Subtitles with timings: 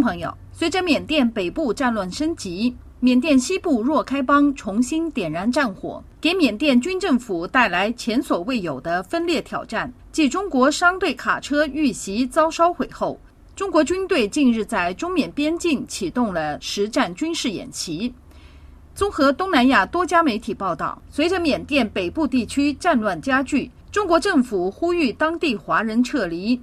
[0.00, 9.92] 朋友，随着缅甸北部战乱升级，缅甸西部若开邦重新点燃战火，给缅甸军政府带来前所未有的分裂挑战。
[10.12, 13.20] 继中国商队卡车遇袭遭烧毁后，
[13.54, 18.12] 中国军队近日在中缅边境启动了实战军事演习。
[18.94, 26.58] 综合东南亚多家媒体报道，随着缅甸北部地区战乱加剧，中国政府呼吁当地华人撤离。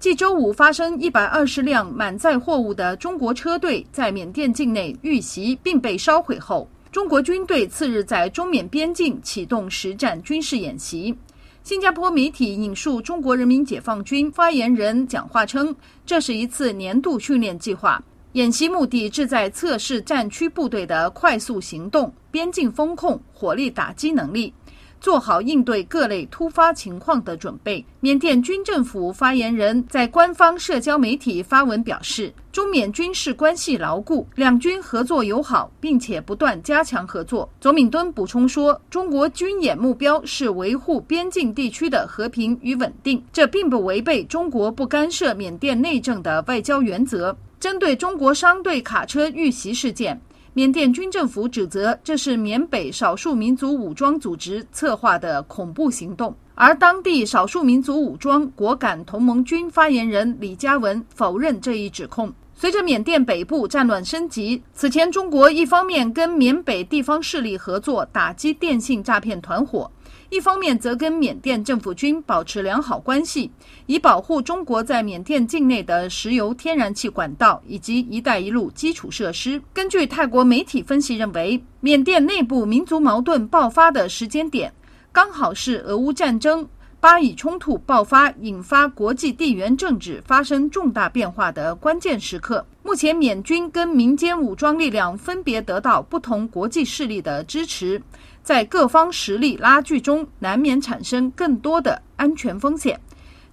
[0.00, 11.12] 继周五发生一百二十辆满载货物的中国车队在缅甸境内遇袭并被烧毁后，中国军队次日在中缅边境启动实战军事演习。
[11.64, 15.74] 新加坡媒体引述中国人民解放军发言人讲话称，
[16.06, 18.00] 这是一次年度训练计划。
[18.34, 24.52] 演习目的旨在测试战区部队的快速行动、边境封控、火力打击能力，
[25.00, 27.84] 做好应对各类突发情况的准备。
[28.00, 37.48] 缅甸军政府发言人在官方社交媒体发文表示，中缅军事关系牢固，两军合作友好，并且不断加强合作。
[37.60, 47.36] 左敏敦补充说，中国军演目标是维护边境地区的和平与稳定，这并不违背中国不干涉缅甸内政的外交原则。
[47.60, 50.20] 针对中国商队卡车遇袭事件，
[50.58, 62.32] 缅甸军政府指责这是缅北少数民族武装组织策划的恐怖行动，而当地少数民族武装果敢同盟军发言人李嘉文否认这一指控。
[62.60, 69.88] 随着缅甸北部战乱升级，此前中国一方面跟缅北地方势力合作打击电信诈骗团伙。
[70.28, 73.48] 一方面则跟缅甸政府军保持良好关系，
[73.86, 79.62] 以保护中国在缅甸境内的石油、天然气管道以及“一带一路”基础设施。
[79.72, 84.72] 根据泰国媒体分析认为，缅甸内部民族矛盾爆发的时间点，
[85.12, 86.68] 刚好是俄乌战争、
[87.00, 92.66] 巴以冲突爆发，引发国际地缘政治发生重大变化的关键时刻。
[92.82, 98.02] 目前，缅军跟民间武装力量分别得到不同国际势力的支持。
[98.42, 102.98] 在各方实力拉锯中，难免产生更多的安全风险。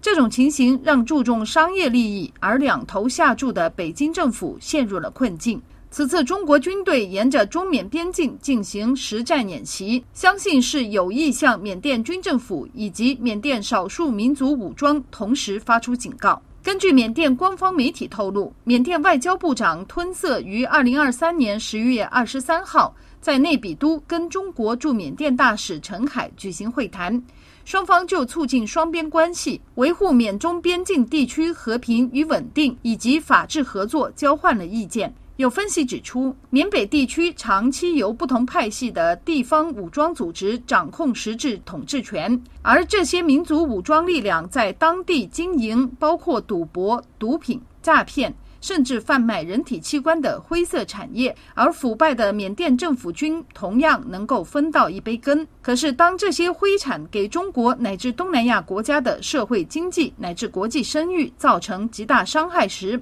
[0.02, 5.62] 这种情形让注重商业利益而两头下注的北京政府陷入了困境。
[5.96, 16.42] 此次中国军队沿着中缅边境进行实战演习，相信是有意向缅甸军政府以及缅甸少数民族武装同时发出警告。
[16.62, 22.94] 根据缅甸官方媒体透露，缅甸外交部长吞瑟于二零二三年十一月二十三号。
[23.22, 27.24] 在内比都跟中国驻缅甸大使陈海举行会谈，
[27.64, 35.12] 双方就促进双边关系、维护缅中边境地区和平与稳定以及法治合作交换了意见。
[35.38, 48.34] 有分析指出，缅北地区长期由不同派系的地方武装组织掌控实质统治权，而这些民族武装力量在当地经营包括赌博、毒品、诈骗。
[48.62, 55.46] 甚至贩卖人体器官的灰色产业，而腐败的缅甸政府军同样能够分到一杯羹。
[55.62, 63.00] 可是，当这些灰产给中国乃至东南亚国家的社会经济乃至国际声誉造成极大伤害时，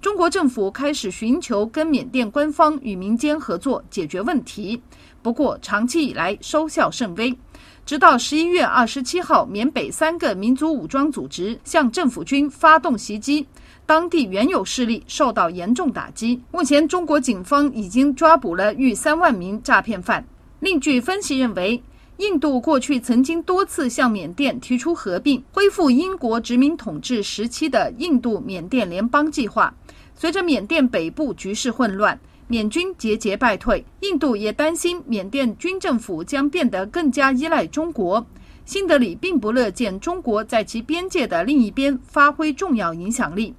[0.00, 4.80] 中国政府开始寻求跟缅甸官方与民间合作解决问题。
[5.22, 7.36] 不过，长期以来收效甚微。
[7.84, 13.46] 直到十一月二十七号，缅北三个民族武装组织向政府军发动袭击。
[13.84, 16.40] 当地原有势力受到严重打击。
[16.50, 20.24] 目前，中国警方已经抓捕了逾三万名诈骗犯。
[20.60, 21.80] 另据分析认为，
[22.18, 29.74] 印度过去曾经多次向缅甸提出合并、恢复英国殖民统治时期的印度缅甸联邦计划。
[30.14, 32.18] 随着缅甸北部局势混乱，
[32.48, 38.26] 缅军节节败退，印度也担心缅甸军政府将变得更加依赖中国。
[38.64, 43.54] 新德里并不乐见中国在其边界的另一边发挥重要影响力。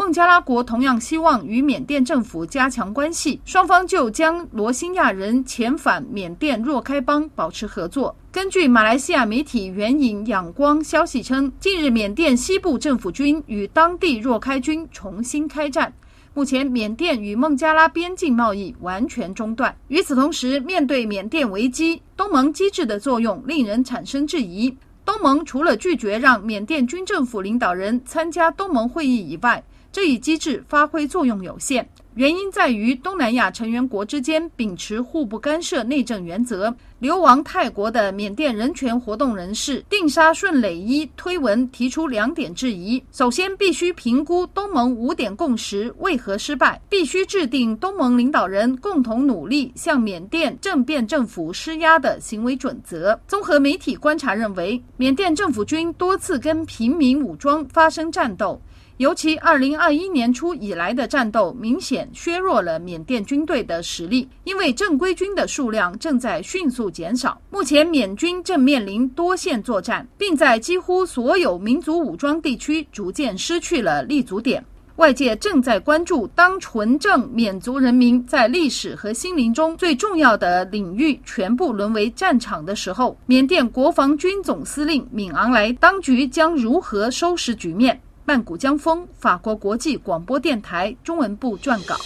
[0.00, 8.16] 孟加拉国同样希望与缅甸政府加强关系，双方就将罗兴亚人遣返缅甸若开邦保持合作。
[8.32, 15.92] 根据马来西亚媒体援引仰光消息称，近日缅甸西部政府军与当地若开军重新开战，
[16.32, 19.76] 目前缅甸与孟加拉边境贸易完全中断。
[19.88, 24.74] 与此同时，面对缅甸危机，东盟机制的作用令人产生质疑。
[25.04, 31.84] 东盟除了拒绝让缅甸军政府领导人参加东盟会议以外，这一机制发挥作用有限，
[32.14, 36.72] 原因在于东南亚成员国之间秉持互不干涉内政原则。
[37.00, 53.18] 流亡泰国的缅甸人权活动人士定沙顺磊一推文提出两点质疑：首先，必须评估东盟五点共识为何失败；必须制定东盟领导人共同努力向缅甸政变政府施压的行为准则。
[53.26, 58.60] 综合媒体观察认为，缅甸政府军多次跟平民武装发生战斗。
[59.00, 67.40] 尤其二零二一年初以来的战斗，明显削弱了缅甸军队的实力，因为正规军的数量正在迅速减少。
[67.48, 74.62] 目前，缅军正面临多线作战，并在几乎所有民族武装地区逐渐失去了立足点。
[74.96, 87.98] 外界正在关注，当纯正缅族人民在历史和心灵中最重要的领域全部沦为战场的时候，缅甸国防军总司令敏昂莱当局将如何收拾局面？
[88.30, 91.96] 曼谷江峰，法国国际广播电台中文部撰稿。